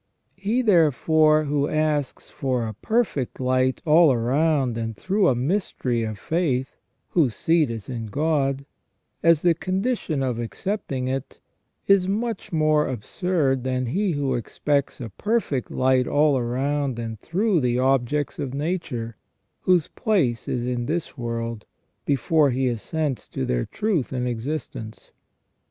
[0.35, 6.17] He, therefore, who asks for a perfect light all round and through a mystery of
[6.17, 6.75] faith,
[7.09, 8.65] whose seat is in God,
[9.21, 11.39] as the condition of accepting it,
[11.85, 17.59] is much more absurd than he who expects a perfect light all round and through
[17.61, 19.17] the objects of nature,
[19.59, 21.63] whose place is in this world,
[22.05, 25.11] before he assents to their truth and existence.